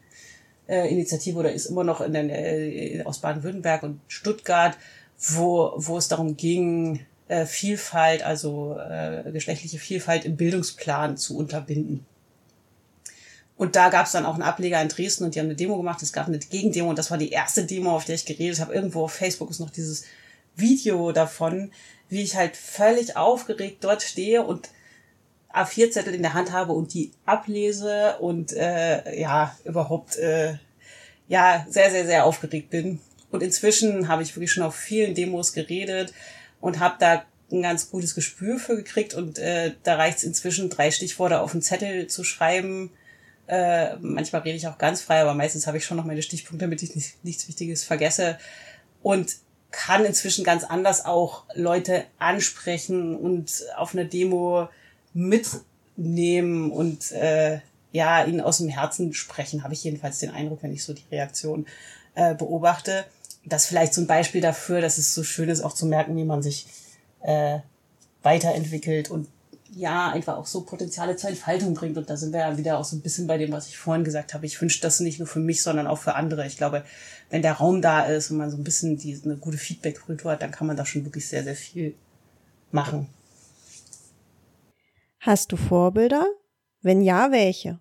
[0.68, 4.77] äh, Initiative oder ist immer noch in der, äh, aus Baden-Württemberg und Stuttgart,
[5.18, 12.05] wo, wo es darum ging, äh, Vielfalt, also äh, geschlechtliche Vielfalt im Bildungsplan zu unterbinden.
[13.57, 15.77] Und da gab es dann auch einen Ableger in Dresden und die haben eine Demo
[15.77, 16.03] gemacht.
[16.03, 18.75] Es gab eine Gegendemo und das war die erste Demo, auf der ich geredet habe.
[18.75, 20.05] Irgendwo auf Facebook ist noch dieses
[20.57, 21.70] Video davon,
[22.09, 24.70] wie ich halt völlig aufgeregt dort stehe und
[25.55, 30.55] A4-Zettel in der Hand habe und die ablese und äh, ja, überhaupt äh,
[31.29, 33.01] ja, sehr, sehr, sehr aufgeregt bin.
[33.31, 36.12] Und inzwischen habe ich wirklich schon auf vielen Demos geredet
[36.61, 40.71] und habe da ein ganz gutes Gespür für gekriegt und äh, da reicht es inzwischen,
[40.71, 42.90] drei Stichworte auf einen Zettel zu schreiben
[43.47, 46.64] äh, manchmal rede ich auch ganz frei, aber meistens habe ich schon noch meine Stichpunkte,
[46.64, 48.38] damit ich nicht, nichts Wichtiges vergesse.
[49.03, 49.37] Und
[49.71, 54.69] kann inzwischen ganz anders auch Leute ansprechen und auf einer Demo
[55.14, 57.61] mitnehmen und äh,
[57.92, 61.05] ja, ihnen aus dem Herzen sprechen, habe ich jedenfalls den Eindruck, wenn ich so die
[61.11, 61.66] Reaktion
[62.14, 63.05] äh, beobachte.
[63.44, 66.24] Das vielleicht so ein Beispiel dafür, dass es so schön ist, auch zu merken, wie
[66.24, 66.66] man sich
[67.22, 67.61] äh,
[68.22, 69.29] weiterentwickelt und
[69.77, 71.96] ja, einfach auch so Potenziale zur Entfaltung bringt.
[71.96, 74.05] Und da sind wir ja wieder auch so ein bisschen bei dem, was ich vorhin
[74.05, 74.46] gesagt habe.
[74.46, 76.46] Ich wünsche das nicht nur für mich, sondern auch für andere.
[76.46, 76.85] Ich glaube,
[77.31, 80.42] wenn der Raum da ist und man so ein bisschen die, eine gute Feedback-Kultur hat,
[80.42, 81.94] dann kann man da schon wirklich sehr, sehr viel
[82.70, 83.09] machen.
[85.27, 86.27] Hast du Vorbilder?
[86.83, 87.81] Wenn ja, welche?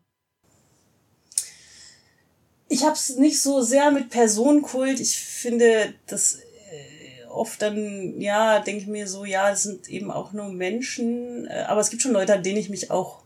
[2.70, 5.02] Ich habe es nicht so sehr mit Personenkult.
[5.02, 10.10] Ich finde, das äh, oft dann, ja, denke ich mir so, ja, es sind eben
[10.10, 11.46] auch nur Menschen.
[11.48, 13.24] Äh, aber es gibt schon Leute, an denen ich mich auch,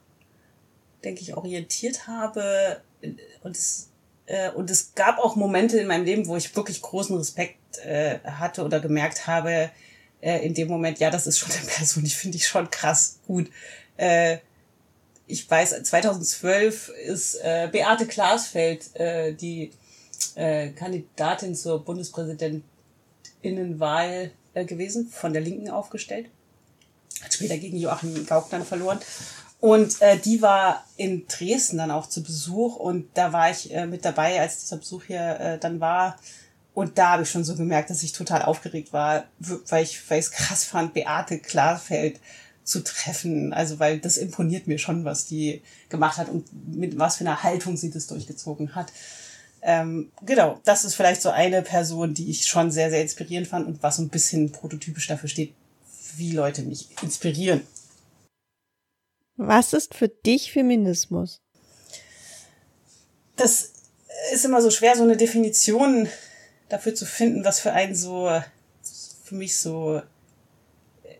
[1.03, 2.81] denke ich, orientiert habe.
[3.43, 3.91] Und es,
[4.25, 7.55] äh, und es gab auch Momente in meinem Leben, wo ich wirklich großen Respekt
[8.25, 9.69] hatte oder gemerkt habe,
[10.19, 13.51] in dem Moment, ja, das ist schon eine Person, die finde ich schon krass gut.
[13.97, 14.37] Äh,
[15.27, 19.71] ich weiß, 2012 ist äh, Beate Glasfeld, äh, die
[20.35, 26.29] äh, Kandidatin zur Bundespräsidentinnenwahl äh, gewesen, von der Linken aufgestellt.
[27.21, 28.99] Hat später gegen Joachim Gauck dann verloren.
[29.59, 33.87] Und äh, die war in Dresden dann auch zu Besuch und da war ich äh,
[33.87, 36.17] mit dabei, als dieser Besuch hier äh, dann war.
[36.75, 40.31] Und da habe ich schon so gemerkt, dass ich total aufgeregt war, weil ich es
[40.31, 42.19] krass fand, Beate Klarfeld
[42.67, 43.53] zu treffen.
[43.53, 47.41] Also weil das imponiert mir schon, was die gemacht hat und mit was für einer
[47.41, 48.91] Haltung sie das durchgezogen hat.
[49.61, 53.67] Ähm, genau, das ist vielleicht so eine Person, die ich schon sehr, sehr inspirierend fand
[53.67, 55.53] und was so ein bisschen prototypisch dafür steht,
[56.15, 57.61] wie Leute mich inspirieren.
[59.37, 61.41] Was ist für dich Feminismus?
[63.35, 63.71] Das
[64.33, 66.07] ist immer so schwer, so eine Definition
[66.69, 68.29] dafür zu finden, was für einen so,
[69.23, 70.01] für mich so,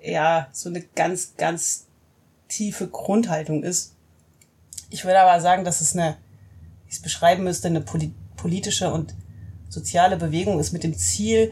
[0.03, 1.85] ja, so eine ganz, ganz
[2.47, 3.93] tiefe Grundhaltung ist.
[4.89, 6.17] Ich würde aber sagen, dass es eine,
[6.85, 7.83] wie ich es beschreiben müsste, eine
[8.35, 9.13] politische und
[9.69, 11.51] soziale Bewegung ist mit dem Ziel,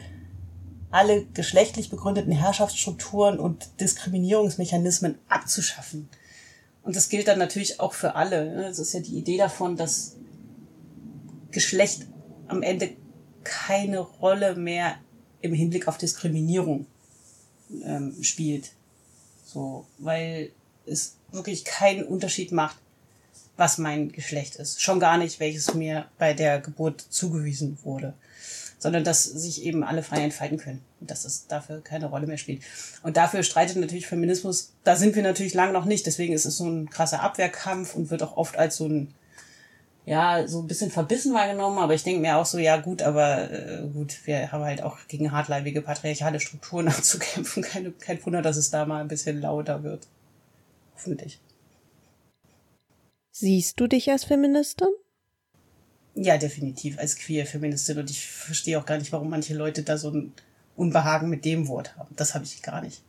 [0.91, 6.07] alle geschlechtlich begründeten Herrschaftsstrukturen und Diskriminierungsmechanismen abzuschaffen.
[6.83, 8.45] Und das gilt dann natürlich auch für alle.
[8.45, 8.67] Ne?
[8.67, 10.15] Es ist ja die Idee davon, dass
[11.51, 12.05] Geschlecht
[12.47, 12.91] am Ende
[13.43, 14.95] keine Rolle mehr
[15.41, 16.85] im Hinblick auf Diskriminierung
[17.83, 18.71] ähm, spielt.
[19.45, 20.51] So, weil
[20.85, 22.77] es wirklich keinen Unterschied macht,
[23.57, 24.81] was mein Geschlecht ist.
[24.81, 28.13] Schon gar nicht, welches mir bei der Geburt zugewiesen wurde
[28.85, 32.37] sondern dass sich eben alle frei entfalten können und dass es dafür keine Rolle mehr
[32.37, 32.61] spielt.
[33.01, 36.57] Und dafür streitet natürlich Feminismus, da sind wir natürlich lang noch nicht, deswegen ist es
[36.57, 39.11] so ein krasser Abwehrkampf und wird auch oft als so ein
[40.05, 43.51] ja, so ein bisschen verbissen wahrgenommen, aber ich denke mir auch so, ja gut, aber
[43.51, 47.63] äh, gut, wir haben halt auch gegen hartleibige patriarchale Strukturen anzukämpfen.
[47.63, 50.07] Keine, kein Wunder, dass es da mal ein bisschen lauter wird.
[50.95, 51.39] Hoffentlich.
[53.31, 54.87] Siehst du dich als Feministin?
[56.13, 57.97] Ja, definitiv, als queer Feministin.
[57.97, 60.33] Und ich verstehe auch gar nicht, warum manche Leute da so ein
[60.75, 62.15] Unbehagen mit dem Wort haben.
[62.15, 63.01] Das habe ich gar nicht.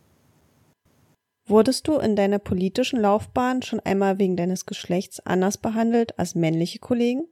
[1.47, 6.79] Wurdest du in deiner politischen Laufbahn schon einmal wegen deines Geschlechts anders behandelt als männliche
[6.79, 7.25] Kollegen?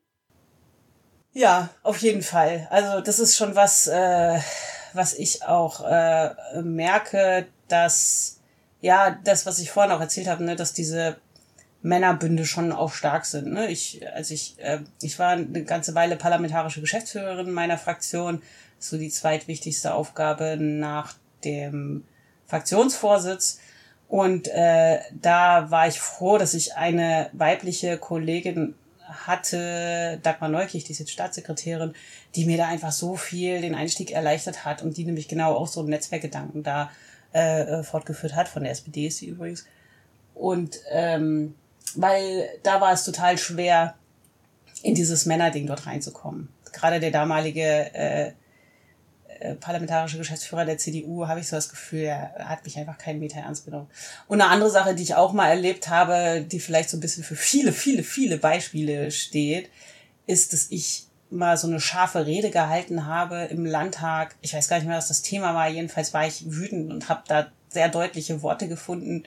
[1.33, 2.67] Ja, auf jeden Fall.
[2.71, 4.39] Also das ist schon was, äh,
[4.93, 8.39] was ich auch äh, merke, dass
[8.79, 11.17] ja das, was ich vorhin auch erzählt habe, ne, dass diese
[11.81, 13.51] Männerbünde schon auch stark sind.
[13.51, 13.67] Ne?
[13.67, 18.41] Ich, also ich, äh, ich war eine ganze Weile parlamentarische Geschäftsführerin meiner Fraktion,
[18.79, 22.05] so die zweitwichtigste Aufgabe nach dem
[22.47, 23.59] Fraktionsvorsitz.
[24.15, 28.73] Und äh, da war ich froh, dass ich eine weibliche Kollegin
[29.05, 31.93] hatte, Dagmar Neukirch, die ist jetzt Staatssekretärin,
[32.33, 35.67] die mir da einfach so viel den Einstieg erleichtert hat und die nämlich genau auch
[35.67, 36.91] so Netzwerkgedanken da
[37.33, 39.65] äh, äh fortgeführt hat, von der SPD ist sie übrigens.
[40.33, 41.53] Und ähm,
[41.95, 43.95] weil da war es total schwer,
[44.81, 46.47] in dieses Männerding dort reinzukommen.
[46.71, 48.31] Gerade der damalige äh,
[49.59, 53.39] parlamentarische Geschäftsführer der CDU, habe ich so das Gefühl, er hat mich einfach keinen Meter
[53.39, 53.87] ernst genommen.
[54.27, 57.23] Und eine andere Sache, die ich auch mal erlebt habe, die vielleicht so ein bisschen
[57.23, 59.69] für viele, viele, viele Beispiele steht,
[60.27, 64.35] ist, dass ich mal so eine scharfe Rede gehalten habe im Landtag.
[64.41, 65.67] Ich weiß gar nicht mehr, was das Thema war.
[65.67, 69.25] Jedenfalls war ich wütend und habe da sehr deutliche Worte gefunden,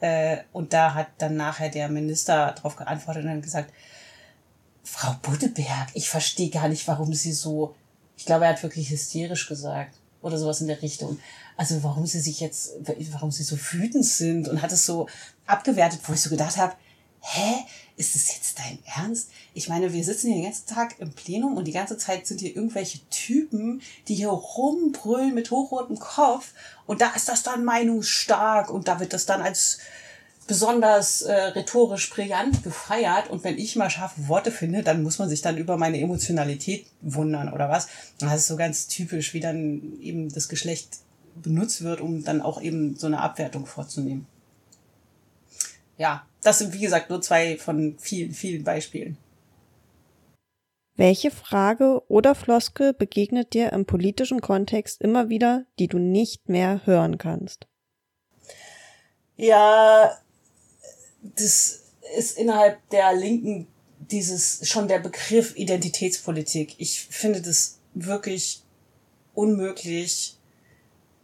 [0.00, 3.72] äh, und da hat dann nachher der Minister darauf geantwortet und dann gesagt,
[4.84, 7.74] Frau Buddeberg, ich verstehe gar nicht, warum Sie so,
[8.18, 11.18] ich glaube, er hat wirklich hysterisch gesagt oder sowas in der Richtung.
[11.56, 12.72] Also warum Sie sich jetzt,
[13.12, 15.08] warum Sie so wütend sind und hat es so
[15.46, 16.74] abgewertet, wo ich so gedacht habe,
[17.20, 17.64] hä,
[17.96, 19.30] ist es jetzt dein Ernst?
[19.54, 22.40] Ich meine, wir sitzen hier den ganzen Tag im Plenum und die ganze Zeit sind
[22.40, 26.52] hier irgendwelche Typen, die hier rumbrüllen mit hochrotem Kopf
[26.86, 29.78] und da ist das dann meinungsstark und da wird das dann als
[30.48, 35.28] besonders äh, rhetorisch brillant gefeiert und wenn ich mal scharfe Worte finde, dann muss man
[35.28, 37.86] sich dann über meine Emotionalität wundern oder was.
[38.18, 40.98] das ist so ganz typisch, wie dann eben das Geschlecht
[41.36, 44.26] benutzt wird, um dann auch eben so eine Abwertung vorzunehmen.
[45.98, 49.18] Ja, das sind wie gesagt nur zwei von vielen, vielen Beispielen.
[50.96, 56.86] Welche Frage oder Floskel begegnet dir im politischen Kontext immer wieder, die du nicht mehr
[56.86, 57.66] hören kannst?
[59.36, 60.18] Ja,
[61.36, 61.82] das
[62.16, 63.66] ist innerhalb der Linken
[63.98, 66.74] dieses schon der Begriff Identitätspolitik.
[66.78, 68.62] Ich finde das wirklich
[69.34, 70.36] unmöglich,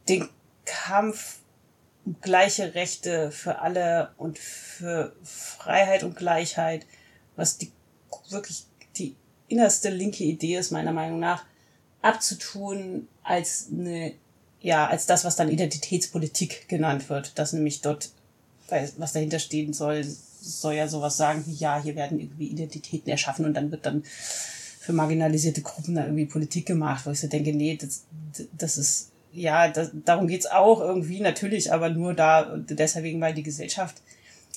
[0.08, 0.28] den
[0.64, 1.38] Kampf
[2.04, 6.86] um gleiche Rechte für alle und für Freiheit und Gleichheit,
[7.36, 7.72] was die
[8.28, 9.16] wirklich die
[9.48, 11.44] innerste linke Idee ist, meiner Meinung nach,
[12.02, 14.14] abzutun als eine,
[14.60, 18.10] ja, als das, was dann Identitätspolitik genannt wird, dass nämlich dort
[18.96, 20.04] was dahinter stehen soll,
[20.40, 24.02] soll ja sowas sagen wie, ja, hier werden irgendwie Identitäten erschaffen und dann wird dann
[24.04, 28.04] für marginalisierte Gruppen da irgendwie Politik gemacht, wo ich so denke, nee, das,
[28.52, 33.42] das ist, ja, das, darum geht's auch irgendwie, natürlich, aber nur da, deswegen, weil die
[33.42, 34.02] Gesellschaft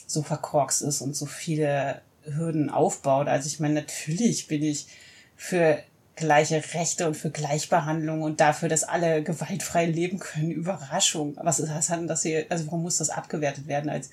[0.06, 3.28] so verkorkst ist und so viele Hürden aufbaut.
[3.28, 4.88] Also ich meine, natürlich bin ich
[5.36, 5.80] für
[6.18, 10.52] gleiche Rechte und für Gleichbehandlung und dafür, dass alle gewaltfrei leben können.
[10.52, 11.38] Überraschung.
[11.42, 14.10] Was ist das dann, dass hier, also warum muss das abgewertet werden als,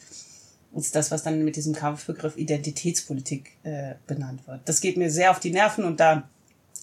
[0.74, 4.60] als das, was dann mit diesem Kampfbegriff Identitätspolitik äh, benannt wird?
[4.66, 6.28] Das geht mir sehr auf die Nerven und da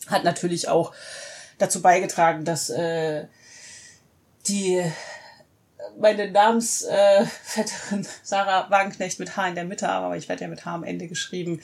[0.07, 0.93] hat natürlich auch
[1.57, 3.27] dazu beigetragen, dass äh,
[4.47, 4.83] die
[5.99, 10.65] meine Namensvetterin äh, Sarah Wagenknecht mit H in der Mitte, aber ich werde ja mit
[10.65, 11.61] H am Ende geschrieben,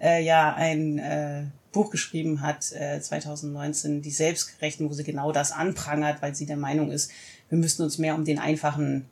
[0.00, 5.52] äh, ja ein äh, Buch geschrieben hat, äh, 2019, die Selbstgerechten, wo sie genau das
[5.52, 7.10] anprangert, weil sie der Meinung ist,
[7.48, 9.08] wir müssten uns mehr um den einfachen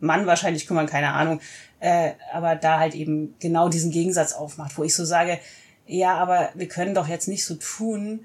[0.00, 1.40] Mann wahrscheinlich kümmern, keine Ahnung,
[1.78, 5.38] äh, aber da halt eben genau diesen Gegensatz aufmacht, wo ich so sage,
[5.86, 8.24] ja, aber wir können doch jetzt nicht so tun,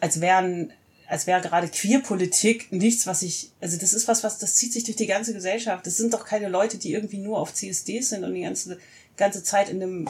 [0.00, 0.72] als wären
[1.06, 4.84] als wäre gerade Queerpolitik nichts, was ich, also das ist was, was, das zieht sich
[4.84, 5.86] durch die ganze Gesellschaft.
[5.86, 8.78] Das sind doch keine Leute, die irgendwie nur auf CSDs sind und die ganze,
[9.16, 10.08] ganze Zeit in einem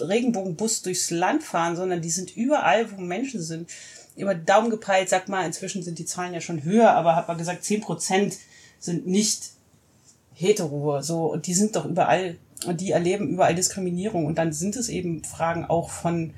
[0.00, 3.70] Regenbogenbus durchs Land fahren, sondern die sind überall, wo Menschen sind.
[4.16, 7.38] Über Daumen gepeilt, sag mal, inzwischen sind die Zahlen ja schon höher, aber hat man
[7.38, 8.36] gesagt, zehn Prozent
[8.78, 9.50] sind nicht
[10.32, 14.26] hetero, so, und die sind doch überall, und die erleben überall Diskriminierung.
[14.26, 16.32] Und dann sind es eben Fragen auch von,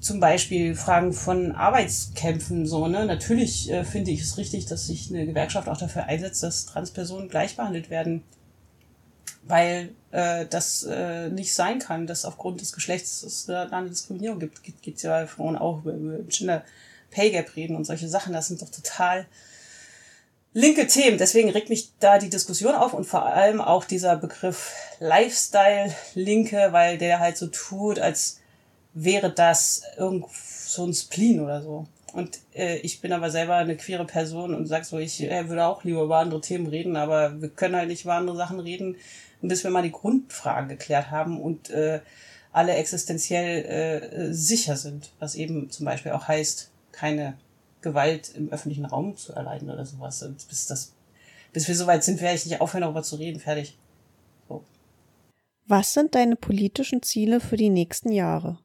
[0.00, 3.04] zum Beispiel Fragen von Arbeitskämpfen, so, ne?
[3.06, 7.28] Natürlich äh, finde ich es richtig, dass sich eine Gewerkschaft auch dafür einsetzt, dass Transpersonen
[7.28, 8.22] gleich behandelt werden
[9.42, 14.38] weil äh, das äh, nicht sein kann, dass aufgrund des Geschlechts es da eine Diskriminierung
[14.38, 14.62] gibt.
[14.62, 16.64] Gibt ja Frauen auch über, über Gender
[17.10, 18.32] Pay Gap reden und solche Sachen.
[18.32, 19.26] Das sind doch total
[20.52, 21.18] linke Themen.
[21.18, 26.68] Deswegen regt mich da die Diskussion auf und vor allem auch dieser Begriff Lifestyle Linke,
[26.70, 28.40] weil der halt so tut, als
[28.92, 31.86] wäre das irgend so ein Spleen oder so.
[32.12, 35.64] Und äh, ich bin aber selber eine queere Person und sag so, ich äh, würde
[35.66, 38.96] auch lieber über andere Themen reden, aber wir können halt nicht über andere Sachen reden,
[39.48, 42.00] bis wir mal die Grundfragen geklärt haben und äh,
[42.52, 47.38] alle existenziell äh, sicher sind, was eben zum Beispiel auch heißt, keine
[47.80, 50.22] Gewalt im öffentlichen Raum zu erleiden oder sowas.
[50.22, 50.92] Und bis das,
[51.52, 53.40] bis wir soweit sind, werde ich nicht aufhören, darüber zu reden.
[53.40, 53.78] Fertig.
[54.48, 54.64] So.
[55.66, 58.58] Was sind deine politischen Ziele für die nächsten Jahre?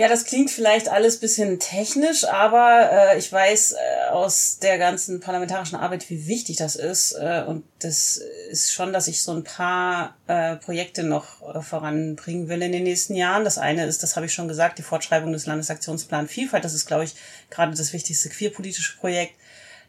[0.00, 3.76] Ja, das klingt vielleicht alles bisschen technisch, aber äh, ich weiß äh,
[4.12, 7.12] aus der ganzen parlamentarischen Arbeit, wie wichtig das ist.
[7.12, 8.20] Äh, und das
[8.50, 12.84] ist schon, dass ich so ein paar äh, Projekte noch äh, voranbringen will in den
[12.84, 13.44] nächsten Jahren.
[13.44, 16.64] Das eine ist, das habe ich schon gesagt, die Fortschreibung des Landesaktionsplan Vielfalt.
[16.64, 17.14] Das ist, glaube ich,
[17.50, 19.34] gerade das wichtigste queerpolitische Projekt.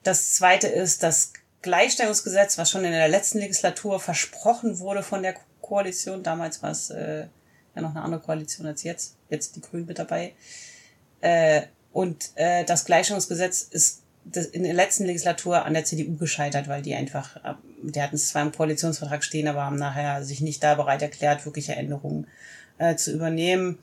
[0.04, 5.36] Das zweite ist das Gleichstellungsgesetz, was schon in der letzten Legislatur versprochen wurde von der
[5.62, 6.24] Koalition.
[6.24, 10.34] Damals war es ja noch eine andere Koalition als jetzt jetzt die Grünen mit dabei.
[11.93, 14.01] Und äh, das Gleichstellungsgesetz ist
[14.53, 18.30] in der letzten Legislatur an der CDU gescheitert, weil die einfach, äh, die hatten es
[18.30, 22.28] zwar im Koalitionsvertrag stehen, aber haben nachher sich nicht da bereit erklärt, wirkliche Änderungen
[22.78, 23.80] äh, zu übernehmen.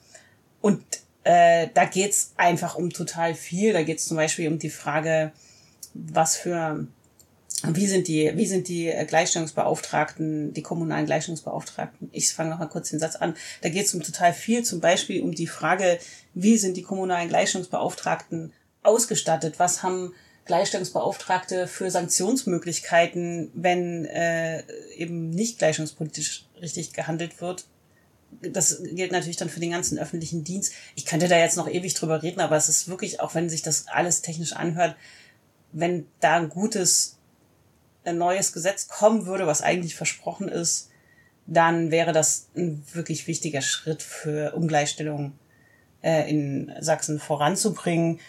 [0.61, 0.83] Und
[1.25, 3.73] äh, da geht's einfach um total viel.
[3.73, 5.33] Da geht's zum Beispiel um die Frage,
[5.95, 6.87] was für
[7.65, 12.09] wie sind die, wie sind die Gleichstellungsbeauftragten, die kommunalen Gleichstellungsbeauftragten?
[12.13, 13.35] Ich fange noch mal kurz den Satz an.
[13.63, 15.99] Da geht es um total viel, zum Beispiel um die Frage,
[16.35, 18.53] wie sind die kommunalen Gleichstellungsbeauftragten
[18.85, 19.59] ausgestattet?
[19.59, 20.15] Was haben
[20.49, 24.65] Gleichstellungsbeauftragte für Sanktionsmöglichkeiten, wenn äh,
[24.97, 27.67] eben nicht gleichstellungspolitisch richtig gehandelt wird?
[28.43, 30.73] Das gilt natürlich dann für den ganzen öffentlichen Dienst.
[30.97, 33.63] Ich könnte da jetzt noch ewig drüber reden, aber es ist wirklich, auch wenn sich
[33.63, 34.97] das alles technisch anhört,
[35.73, 37.19] wenn da ein gutes
[38.05, 40.91] ein neues Gesetz kommen würde, was eigentlich versprochen ist,
[41.47, 45.33] dann wäre das ein wirklich wichtiger Schritt für Ungleichstellung
[46.03, 48.21] äh, in Sachsen voranzubringen.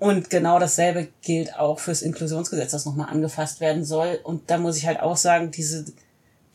[0.00, 4.18] Und genau dasselbe gilt auch fürs Inklusionsgesetz, das nochmal angefasst werden soll.
[4.24, 5.84] Und da muss ich halt auch sagen, diese,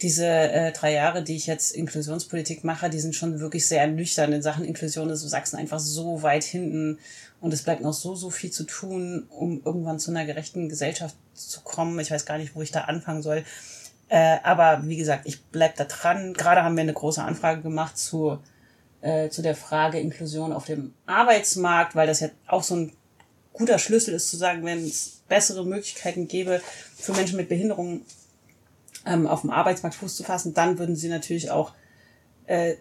[0.02, 4.34] diese äh, drei Jahre, die ich jetzt Inklusionspolitik mache, die sind schon wirklich sehr ernüchternd.
[4.34, 6.98] In Sachen Inklusion ist Sachsen einfach so weit hinten
[7.40, 11.16] und es bleibt noch so, so viel zu tun, um irgendwann zu einer gerechten Gesellschaft
[11.36, 12.00] zu kommen.
[12.00, 13.44] Ich weiß gar nicht, wo ich da anfangen soll.
[14.10, 16.34] Äh, aber wie gesagt, ich bleib da dran.
[16.34, 18.40] Gerade haben wir eine große Anfrage gemacht zu,
[19.02, 22.92] äh, zu der Frage Inklusion auf dem Arbeitsmarkt, weil das ja auch so ein
[23.58, 26.62] guter Schlüssel ist zu sagen, wenn es bessere Möglichkeiten gäbe
[26.96, 28.02] für Menschen mit Behinderungen
[29.06, 31.74] ähm, auf dem Arbeitsmarkt Fuß zu fassen, dann würden sie natürlich auch
[32.48, 32.76] äh,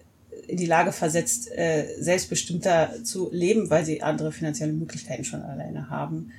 [0.48, 5.90] in die Lage versetzt, äh, selbstbestimmter zu leben, weil sie andere finanzielle Möglichkeiten schon alleine
[5.90, 6.32] haben.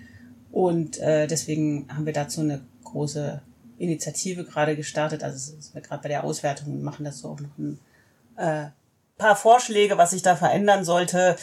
[0.51, 3.41] Und äh, deswegen haben wir dazu eine große
[3.77, 5.23] Initiative gerade gestartet.
[5.23, 7.79] Also sind wir gerade bei der Auswertung und machen dazu auch noch ein
[8.37, 8.67] äh,
[9.17, 11.37] paar Vorschläge, was sich da verändern sollte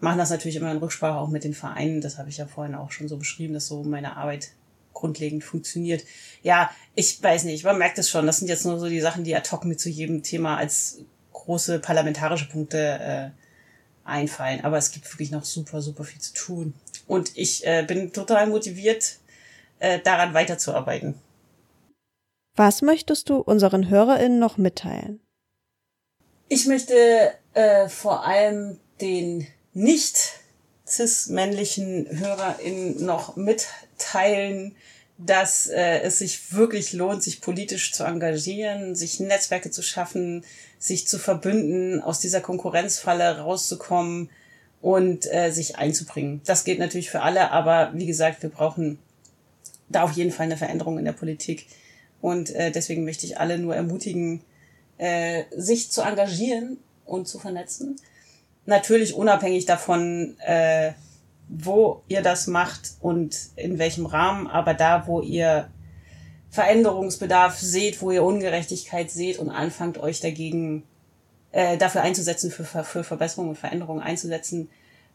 [0.00, 2.00] machen das natürlich immer in Rücksprache auch mit den Vereinen.
[2.00, 4.50] Das habe ich ja vorhin auch schon so beschrieben, dass so meine Arbeit
[4.92, 6.04] grundlegend funktioniert.
[6.42, 8.26] Ja, ich weiß nicht, man merkt es schon.
[8.26, 11.00] Das sind jetzt nur so die Sachen, die ad hoc mir zu jedem Thema als
[11.32, 13.30] große parlamentarische Punkte äh,
[14.04, 14.64] einfallen.
[14.64, 16.74] Aber es gibt wirklich noch super, super viel zu tun.
[17.06, 19.18] Und ich äh, bin total motiviert,
[19.78, 21.14] äh, daran weiterzuarbeiten.
[22.56, 25.20] Was möchtest du unseren HörerInnen noch mitteilen?
[26.48, 26.94] Ich möchte
[27.52, 30.40] äh, vor allem den nicht
[30.88, 34.74] cis-männlichen HörerInnen noch mitteilen,
[35.18, 40.44] dass äh, es sich wirklich lohnt, sich politisch zu engagieren, sich Netzwerke zu schaffen,
[40.78, 44.30] sich zu verbünden, aus dieser Konkurrenzfalle rauszukommen
[44.80, 46.40] und äh, sich einzubringen.
[46.46, 48.98] Das gilt natürlich für alle, aber wie gesagt, wir brauchen
[49.90, 51.66] da auf jeden Fall eine Veränderung in der Politik.
[52.22, 54.40] Und äh, deswegen möchte ich alle nur ermutigen,
[54.96, 57.96] äh, sich zu engagieren und zu vernetzen
[58.66, 60.92] natürlich unabhängig davon, äh,
[61.48, 65.68] wo ihr das macht und in welchem Rahmen, aber da, wo ihr
[66.50, 70.82] Veränderungsbedarf seht, wo ihr Ungerechtigkeit seht und anfangt, euch dagegen
[71.52, 74.68] äh, dafür einzusetzen, für, für Verbesserungen und Veränderungen einzusetzen,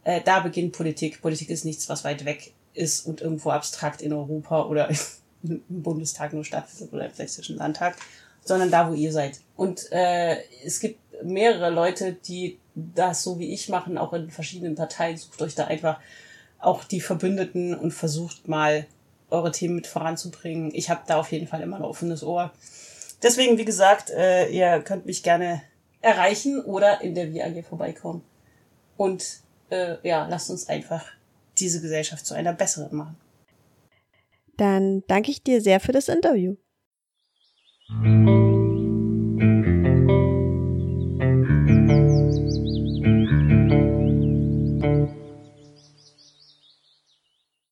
[0.04, 1.22] äh, da beginnt Politik.
[1.22, 4.90] Politik ist nichts, was weit weg ist und irgendwo abstrakt in Europa oder
[5.44, 7.98] im Bundestag nur stattfindet oder im Sächsischen Landtag,
[8.46, 9.42] sondern da, wo ihr seid.
[9.56, 14.76] Und äh, es gibt mehrere Leute, die das so wie ich machen, auch in verschiedenen
[14.76, 15.18] Parteien.
[15.18, 16.00] Sucht euch da einfach
[16.60, 18.86] auch die Verbündeten und versucht mal
[19.30, 20.72] eure Themen mit voranzubringen.
[20.74, 22.52] Ich habe da auf jeden Fall immer ein offenes Ohr.
[23.24, 25.62] Deswegen, wie gesagt, äh, ihr könnt mich gerne
[26.02, 28.24] erreichen oder in der VAG vorbeikommen.
[28.98, 31.06] Und äh, ja, lasst uns einfach
[31.58, 33.18] diese Gesellschaft zu einer besseren machen.
[34.58, 36.56] Dann danke ich dir sehr für das Interview.